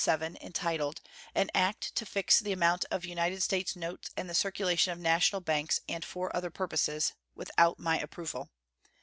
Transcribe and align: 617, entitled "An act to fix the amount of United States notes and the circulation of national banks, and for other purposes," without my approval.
617, 0.03 0.43
entitled 0.47 1.01
"An 1.35 1.51
act 1.53 1.93
to 1.93 2.07
fix 2.07 2.39
the 2.39 2.51
amount 2.51 2.85
of 2.89 3.05
United 3.05 3.43
States 3.43 3.75
notes 3.75 4.09
and 4.17 4.27
the 4.27 4.33
circulation 4.33 4.91
of 4.91 4.97
national 4.97 5.41
banks, 5.41 5.79
and 5.87 6.03
for 6.03 6.35
other 6.35 6.49
purposes," 6.49 7.13
without 7.35 7.77
my 7.77 7.99
approval. 7.99 8.49